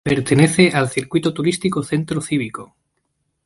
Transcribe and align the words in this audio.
Pertenece 0.03 0.69
al 0.69 0.89
Circuito 0.89 1.31
Turístico 1.31 1.83
Centro 1.83 2.21
Cívico. 2.21 2.73